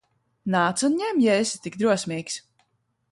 Nāc 0.53 0.81
un 0.87 0.95
ņem, 1.01 1.21
ja 1.25 1.37
esi 1.43 1.61
tik 1.67 1.77
drosmīgs! 1.83 2.39